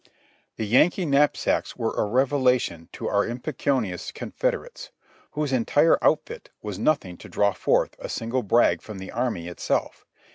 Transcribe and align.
The 0.55 0.65
Yankee 0.65 1.05
knapsacks 1.05 1.75
were 1.77 1.93
a 1.93 2.05
revelation 2.07 2.89
to 2.93 3.07
our 3.07 3.23
impecunious 3.23 4.11
Confederates, 4.11 4.89
whose 5.33 5.53
entire 5.53 5.99
outfit 6.03 6.49
was 6.63 6.79
nothing 6.79 7.17
to 7.17 7.29
draw 7.29 7.53
forth 7.53 7.95
a 7.99 8.09
single 8.09 8.41
brag 8.41 8.81
from 8.81 8.97
the 8.97 9.11
army 9.11 9.47
itself. 9.47 10.07